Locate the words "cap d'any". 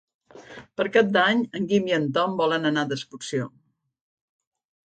0.95-1.43